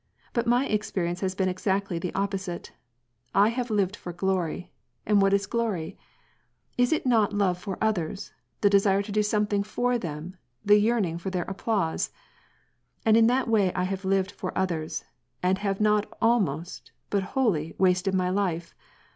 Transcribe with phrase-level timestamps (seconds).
[0.33, 2.71] But my experience has been exactly the opposite.
[3.35, 4.71] I have lived for glory—
[5.05, 5.95] and what is glory?
[6.75, 11.19] Is it not love for others, the desire to do something for them, the yearning
[11.19, 12.09] for their applause?
[13.05, 15.03] And in that way I have lived for others,
[15.43, 18.73] and have not almost, but wholly wasted my life.